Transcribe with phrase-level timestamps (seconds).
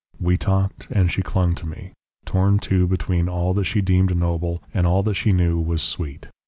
[0.19, 1.93] We talked, and she clung to me,
[2.25, 6.27] torn too between all that she deemed noble and all that she knew was sweet.